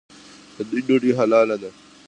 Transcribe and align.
د 0.55 0.57
دوی 0.69 0.81
ډوډۍ 0.87 1.11
حلاله 1.17 1.55
ده. 1.61 1.69